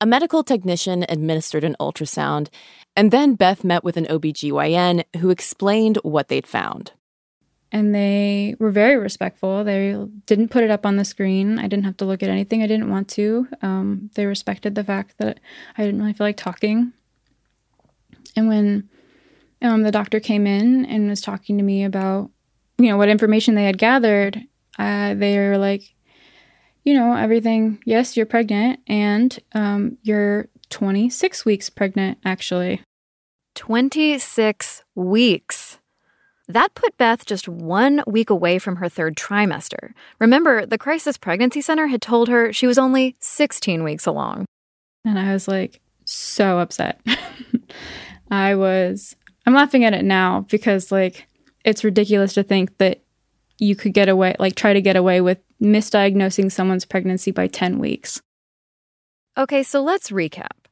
[0.01, 2.49] A medical technician administered an ultrasound,
[2.95, 6.93] and then Beth met with an OBGYN who explained what they'd found
[7.73, 9.63] and they were very respectful.
[9.63, 11.57] They didn't put it up on the screen.
[11.57, 13.47] I didn't have to look at anything I didn't want to.
[13.63, 15.39] Um, they respected the fact that
[15.75, 16.93] I didn't really feel like talking.
[18.35, 18.89] And when
[19.63, 22.29] um, the doctor came in and was talking to me about,
[22.77, 24.39] you know, what information they had gathered,
[24.77, 25.95] uh, they were like,
[26.83, 27.81] you know, everything.
[27.85, 32.81] Yes, you're pregnant, and um, you're 26 weeks pregnant, actually.
[33.55, 35.79] 26 weeks.
[36.47, 39.93] That put Beth just one week away from her third trimester.
[40.19, 44.45] Remember, the Crisis Pregnancy Center had told her she was only 16 weeks along.
[45.05, 47.01] And I was like, so upset.
[48.31, 49.15] I was,
[49.45, 51.27] I'm laughing at it now because, like,
[51.63, 53.03] it's ridiculous to think that
[53.57, 57.79] you could get away, like, try to get away with misdiagnosing someone's pregnancy by 10
[57.79, 58.21] weeks.
[59.37, 60.62] Okay, so let's recap.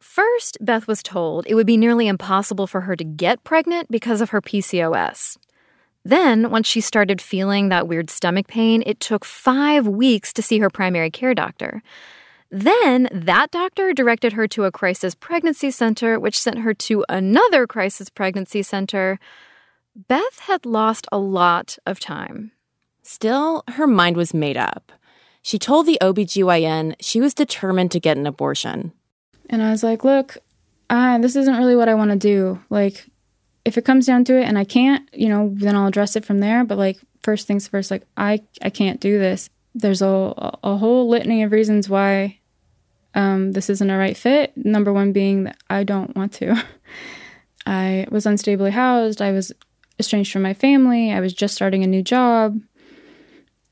[0.00, 4.20] First, Beth was told it would be nearly impossible for her to get pregnant because
[4.20, 5.36] of her PCOS.
[6.04, 10.58] Then, once she started feeling that weird stomach pain, it took five weeks to see
[10.58, 11.82] her primary care doctor.
[12.50, 17.66] Then that doctor directed her to a crisis pregnancy center, which sent her to another
[17.66, 19.20] crisis pregnancy center.
[19.94, 22.52] Beth had lost a lot of time.
[23.02, 24.92] Still, her mind was made up.
[25.42, 28.92] She told the OBGYN she was determined to get an abortion.
[29.50, 30.38] And I was like, look,
[30.88, 32.60] uh, this isn't really what I want to do.
[32.70, 33.06] Like,
[33.64, 36.24] if it comes down to it and I can't, you know, then I'll address it
[36.24, 36.64] from there.
[36.64, 39.50] But like, first things first, like, I, I can't do this.
[39.74, 40.32] There's a,
[40.64, 42.38] a whole litany of reasons why
[43.14, 44.56] um, this isn't a right fit.
[44.56, 46.64] Number one being that I don't want to.
[47.66, 49.20] I was unstably housed.
[49.20, 49.52] I was
[49.98, 51.12] estranged from my family.
[51.12, 52.60] I was just starting a new job.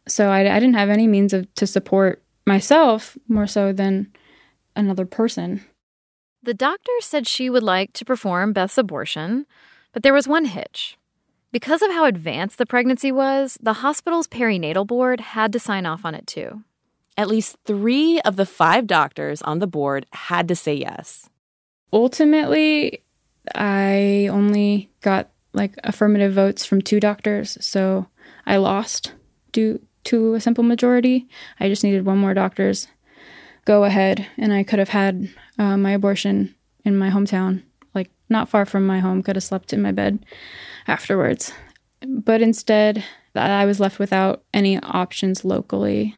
[0.08, 4.12] So I, I didn't have any means of to support myself more so than
[4.78, 5.64] another person.
[6.42, 9.46] The doctor said she would like to perform Beth's abortion,
[9.92, 10.96] but there was one hitch.
[11.50, 16.04] Because of how advanced the pregnancy was, the hospital's perinatal board had to sign off
[16.04, 16.62] on it too.
[17.16, 21.28] At least three of the five doctors on the board had to say yes.
[21.92, 23.02] Ultimately,
[23.54, 28.06] I only got like affirmative votes from two doctors, so
[28.46, 29.14] I lost
[29.52, 31.26] due to a simple majority.
[31.58, 32.86] I just needed one more doctor's
[33.68, 36.54] go ahead, and I could have had uh, my abortion
[36.86, 37.62] in my hometown,
[37.94, 39.22] like not far from my home.
[39.22, 40.24] Could have slept in my bed
[40.86, 41.52] afterwards,
[42.00, 43.04] but instead,
[43.34, 46.16] I was left without any options locally.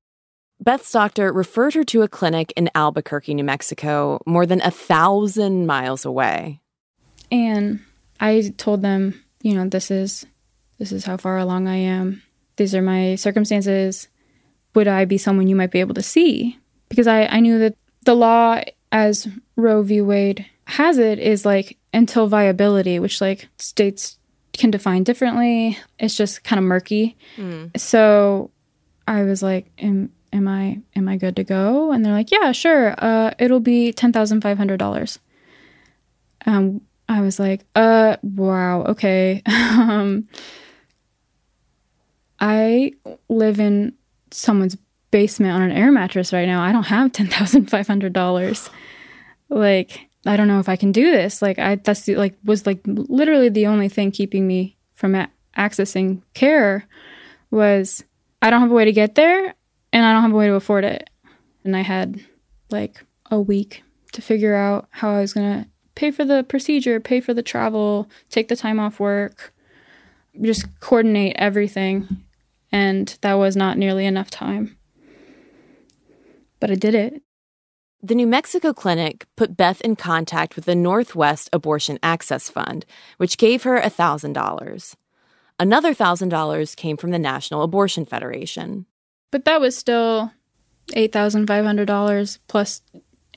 [0.60, 5.66] Beth's doctor referred her to a clinic in Albuquerque, New Mexico, more than a thousand
[5.66, 6.60] miles away.
[7.32, 7.80] And
[8.20, 10.24] I told them, you know, this is
[10.78, 12.22] this is how far along I am.
[12.58, 14.06] These are my circumstances.
[14.76, 16.56] Would I be someone you might be able to see?
[16.90, 18.60] Because I, I knew that the law
[18.92, 19.26] as
[19.56, 20.02] Roe v.
[20.02, 24.18] Wade has it is like until viability, which like states
[24.52, 25.78] can define differently.
[25.98, 27.16] It's just kind of murky.
[27.36, 27.78] Mm.
[27.78, 28.50] So
[29.08, 31.92] I was like, am, am I am I good to go?
[31.92, 32.94] And they're like, yeah, sure.
[32.98, 35.18] Uh, it'll be ten thousand five hundred dollars.
[36.46, 39.42] Um, I was like, uh, wow, okay.
[39.46, 40.28] um,
[42.38, 42.92] I
[43.28, 43.94] live in
[44.30, 44.76] someone's
[45.10, 46.62] basement on an air mattress right now.
[46.62, 48.70] I don't have ten thousand five hundred dollars.
[49.48, 51.42] Like, I don't know if I can do this.
[51.42, 55.30] Like, I that's the, like was like literally the only thing keeping me from a-
[55.56, 56.86] accessing care
[57.50, 58.04] was
[58.42, 59.54] I don't have a way to get there
[59.92, 61.10] and I don't have a way to afford it.
[61.64, 62.20] And I had
[62.70, 63.82] like a week
[64.12, 67.42] to figure out how I was going to pay for the procedure, pay for the
[67.42, 69.52] travel, take the time off work,
[70.40, 72.24] just coordinate everything.
[72.72, 74.76] And that was not nearly enough time.
[76.60, 77.22] But I did it.
[78.02, 82.86] The New Mexico clinic put Beth in contact with the Northwest Abortion Access Fund,
[83.18, 84.94] which gave her $1,000.
[85.58, 88.86] Another $1,000 came from the National Abortion Federation.
[89.30, 90.32] But that was still
[90.92, 92.80] $8,500 plus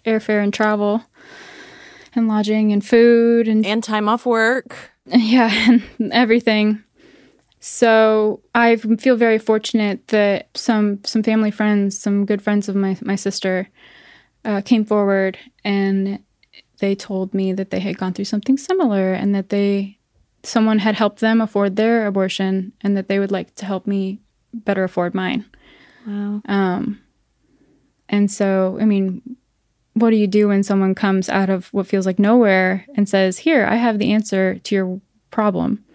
[0.06, 1.04] airfare and travel
[2.16, 4.92] and lodging and food and and time off work.
[5.06, 5.52] Yeah,
[5.98, 6.82] and everything.
[7.66, 12.98] So I feel very fortunate that some some family friends, some good friends of my
[13.02, 13.70] my sister,
[14.44, 16.20] uh, came forward and
[16.80, 19.98] they told me that they had gone through something similar and that they
[20.44, 24.20] someone had helped them afford their abortion and that they would like to help me
[24.54, 25.46] better afford mine.
[26.06, 26.42] Wow.
[26.44, 27.00] Um,
[28.10, 29.38] and so, I mean,
[29.94, 33.38] what do you do when someone comes out of what feels like nowhere and says,
[33.38, 35.00] "Here, I have the answer to your
[35.32, 35.86] problem"?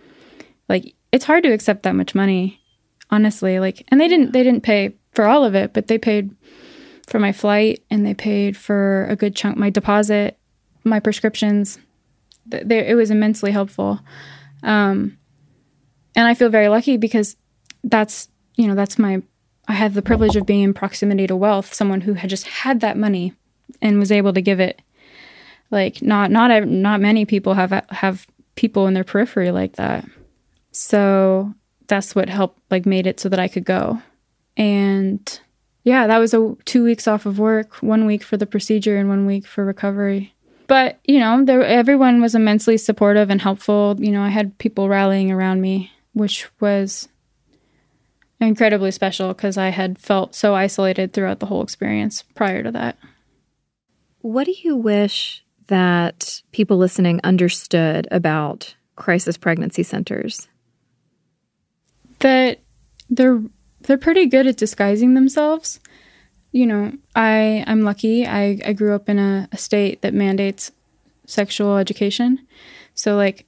[0.66, 2.60] Like, it's hard to accept that much money,
[3.10, 3.58] honestly.
[3.60, 6.34] Like, and they didn't they didn't pay for all of it, but they paid
[7.06, 10.38] for my flight and they paid for a good chunk my deposit,
[10.84, 11.78] my prescriptions.
[12.46, 14.00] They, it was immensely helpful.
[14.62, 15.18] Um,
[16.14, 17.36] and I feel very lucky because
[17.84, 19.22] that's you know that's my
[19.68, 22.80] I had the privilege of being in proximity to wealth, someone who had just had
[22.80, 23.34] that money
[23.82, 24.80] and was able to give it.
[25.70, 30.04] Like not not not many people have have people in their periphery like that.
[30.72, 31.54] So
[31.86, 34.00] that's what helped like made it so that I could go.
[34.56, 35.40] And
[35.84, 39.08] yeah, that was a 2 weeks off of work, 1 week for the procedure and
[39.08, 40.34] 1 week for recovery.
[40.66, 43.96] But, you know, there everyone was immensely supportive and helpful.
[43.98, 47.08] You know, I had people rallying around me, which was
[48.38, 52.98] incredibly special because I had felt so isolated throughout the whole experience prior to that.
[54.20, 60.48] What do you wish that people listening understood about crisis pregnancy centers?
[62.20, 62.60] That
[63.10, 63.42] they're
[63.82, 65.80] they're pretty good at disguising themselves.
[66.52, 68.26] You know, I I'm lucky.
[68.26, 70.72] I, I grew up in a, a state that mandates
[71.26, 72.46] sexual education.
[72.94, 73.46] So like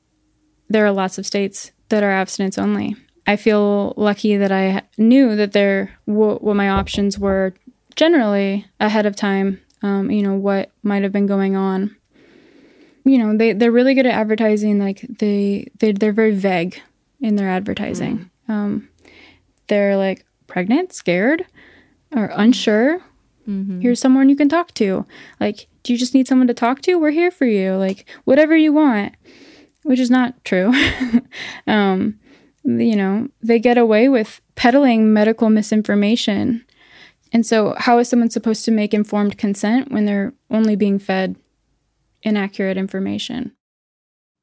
[0.68, 2.96] there are lots of states that are abstinence only.
[3.26, 7.54] I feel lucky that I knew that there w- what my options were
[7.96, 11.96] generally ahead of time um, you know, what might have been going on.
[13.04, 14.78] You know, they, they're really good at advertising.
[14.78, 16.80] Like they, they, they're very vague
[17.20, 18.18] in their advertising.
[18.18, 18.30] Mm.
[18.50, 18.88] Um,
[19.68, 21.46] they're like pregnant, scared,
[22.14, 22.98] or unsure.
[23.48, 23.80] Mm-hmm.
[23.80, 25.06] Here's someone you can talk to.
[25.38, 26.96] Like, do you just need someone to talk to?
[26.96, 27.76] We're here for you.
[27.76, 29.14] Like, whatever you want,
[29.84, 30.72] which is not true.
[31.68, 32.18] um,
[32.64, 36.64] you know, they get away with peddling medical misinformation.
[37.32, 41.36] And so, how is someone supposed to make informed consent when they're only being fed
[42.24, 43.52] inaccurate information?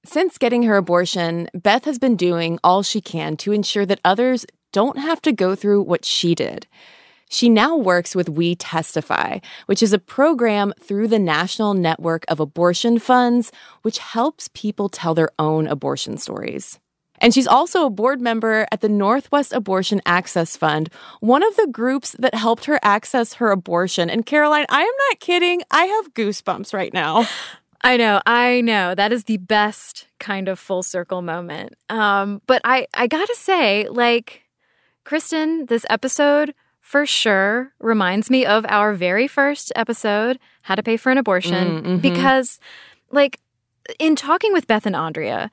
[0.09, 4.45] Since getting her abortion, Beth has been doing all she can to ensure that others
[4.71, 6.65] don't have to go through what she did.
[7.29, 12.39] She now works with We Testify, which is a program through the National Network of
[12.39, 13.51] Abortion Funds,
[13.81, 16.79] which helps people tell their own abortion stories.
[17.19, 20.89] And she's also a board member at the Northwest Abortion Access Fund,
[21.19, 24.09] one of the groups that helped her access her abortion.
[24.09, 25.63] And Caroline, I am not kidding.
[25.69, 27.27] I have goosebumps right now.
[27.87, 28.95] I know, I know.
[28.95, 31.73] That is the best kind of full circle moment.
[31.87, 34.41] Um, but I, I gotta say, like,
[35.05, 40.97] Cristen, this episode for sure reminds me of our very first episode, How to Pay
[40.97, 41.97] for an Abortion, mm, mm-hmm.
[41.99, 42.59] because,
[43.09, 43.39] like,
[43.99, 45.49] in talking with Beth and Andrea,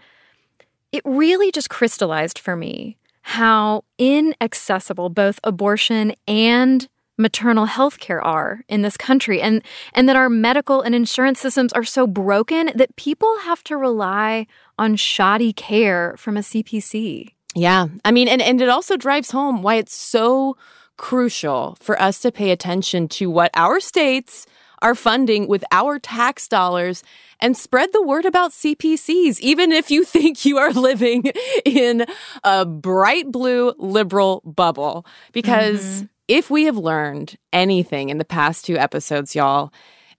[0.90, 8.64] it really just crystallized for me how inaccessible both abortion and maternal health care are
[8.68, 9.62] in this country and
[9.92, 14.46] and that our medical and insurance systems are so broken that people have to rely
[14.78, 17.32] on shoddy care from a CPC.
[17.54, 17.86] Yeah.
[18.04, 20.56] I mean and and it also drives home why it's so
[20.96, 24.46] crucial for us to pay attention to what our states
[24.82, 27.02] are funding with our tax dollars
[27.40, 31.24] and spread the word about CPCs, even if you think you are living
[31.64, 32.04] in
[32.44, 35.06] a bright blue liberal bubble.
[35.32, 36.06] Because mm-hmm.
[36.28, 39.72] If we have learned anything in the past two episodes, y'all,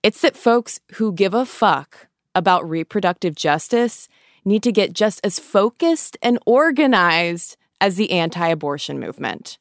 [0.03, 4.07] it's that folks who give a fuck about reproductive justice
[4.43, 9.57] need to get just as focused and organized as the anti abortion movement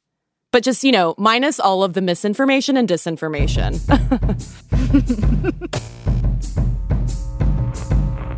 [0.55, 3.75] but just, you know, minus all of the misinformation and disinformation.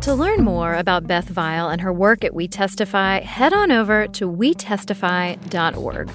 [0.00, 4.08] to learn more about Beth Vial and her work at We Testify, head on over
[4.08, 6.10] to wetestify.org.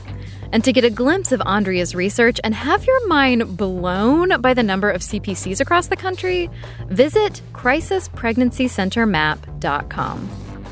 [0.53, 4.61] And to get a glimpse of Andrea's research and have your mind blown by the
[4.61, 6.47] number of CPCs across the country,
[6.89, 10.29] visit crisispregnancycentermap.com.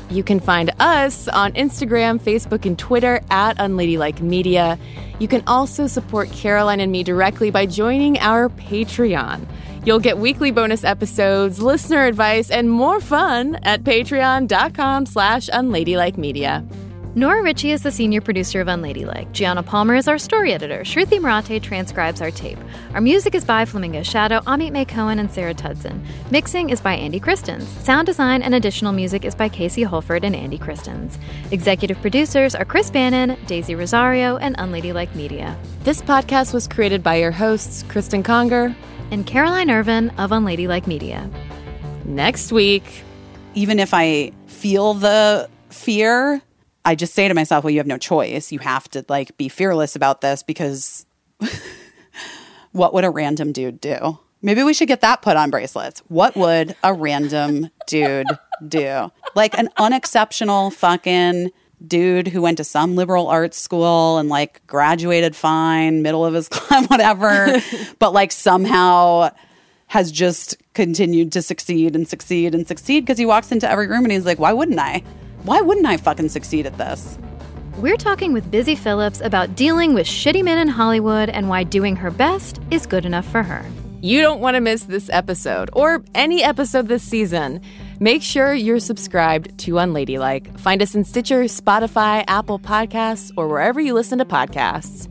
[0.08, 4.78] You can find us on Instagram, Facebook, and Twitter at Unladylike Media.
[5.18, 9.48] You can also support Caroline and me directly by joining our Patreon.
[9.84, 16.91] You'll get weekly bonus episodes, listener advice, and more fun at patreon.com slash unladylikemedia.
[17.14, 19.32] Nora Ritchie is the senior producer of Unladylike.
[19.32, 20.80] Gianna Palmer is our story editor.
[20.80, 22.56] Shruti Marate transcribes our tape.
[22.94, 26.02] Our music is by Flamingo Shadow, Amit May Cohen, and Sarah Tudson.
[26.30, 27.68] Mixing is by Andy Christens.
[27.84, 31.18] Sound design and additional music is by Casey Holford and Andy Christens.
[31.50, 35.54] Executive producers are Chris Bannon, Daisy Rosario, and Unladylike Media.
[35.84, 38.74] This podcast was created by your hosts, Cristen Conger
[39.10, 41.28] and Caroline Ervin of Unladylike Media.
[42.06, 43.04] Next week.
[43.54, 46.40] Even if I feel the fear,
[46.84, 48.50] I just say to myself, well, you have no choice.
[48.50, 51.06] You have to like be fearless about this because
[52.72, 54.18] what would a random dude do?
[54.44, 56.00] Maybe we should get that put on bracelets.
[56.08, 58.26] What would a random dude
[58.66, 59.12] do?
[59.36, 61.52] Like an unexceptional fucking
[61.86, 66.48] dude who went to some liberal arts school and like graduated fine, middle of his
[66.50, 67.60] class, whatever,
[68.00, 69.30] but like somehow
[69.86, 74.04] has just continued to succeed and succeed and succeed because he walks into every room
[74.04, 75.02] and he's like, why wouldn't I?
[75.44, 77.18] Why wouldn't I fucking succeed at this?
[77.78, 81.96] We're talking with Busy Phillips about dealing with shitty men in Hollywood and why doing
[81.96, 83.64] her best is good enough for her.
[84.00, 87.60] You don't want to miss this episode or any episode this season.
[87.98, 90.58] Make sure you're subscribed to Unladylike.
[90.60, 95.08] Find us in Stitcher, Spotify, Apple Podcasts, or wherever you listen to podcasts.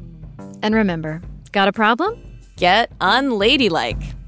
[0.63, 1.21] And remember,
[1.51, 2.21] got a problem?
[2.55, 4.20] Get unladylike.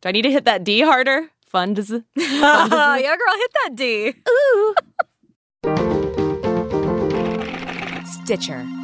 [0.00, 1.28] Do I need to hit that D harder?
[1.46, 4.14] Fun does yeah, girl, hit that D.
[4.28, 4.74] Ooh.
[8.06, 8.79] Stitcher